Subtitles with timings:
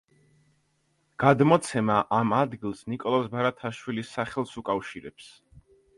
[1.23, 5.29] გადმოცემა ამ ადგილს ნიკოლოზ ბარათაშვილის სახელს უკავშირებს.